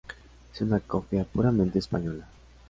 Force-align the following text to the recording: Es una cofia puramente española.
Es 0.51 0.61
una 0.61 0.79
cofia 0.79 1.25
puramente 1.25 1.77
española. 1.77 2.27